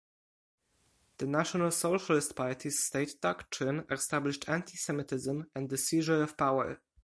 The 1.19 1.27
National 1.27 1.69
Socialist 1.69 2.35
party's 2.35 2.83
state 2.85 3.21
doctrine 3.21 3.85
established 3.91 4.49
Anti-Semitism 4.49 5.51
and 5.53 5.69
the 5.69 5.77
seizure 5.77 6.23
of 6.23 6.35
power. 6.35 6.81